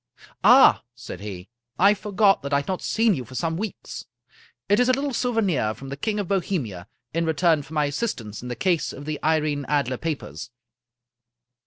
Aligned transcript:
"Ah!" 0.43 0.81
said 1.05 1.19
he, 1.19 1.47
I 1.77 1.93
forgot 1.93 2.41
that 2.41 2.53
I 2.53 2.61
had 2.61 2.67
not 2.67 2.81
seen 2.81 3.13
you 3.13 3.23
for 3.23 3.35
some 3.35 3.55
weeks. 3.55 4.07
It 4.67 4.79
is 4.79 4.89
a 4.89 4.93
little 4.93 5.13
souvenir 5.13 5.75
from 5.75 5.89
the 5.89 5.95
King 5.95 6.19
of 6.19 6.27
Bo 6.27 6.39
hemia, 6.41 6.87
in 7.13 7.23
return 7.23 7.61
for 7.61 7.75
my 7.75 7.85
assistance 7.85 8.41
in 8.41 8.47
the 8.47 8.55
case 8.55 8.93
of 8.93 9.05
the 9.05 9.19
Irene 9.23 9.63
Adler 9.65 9.97
papers." 9.97 10.49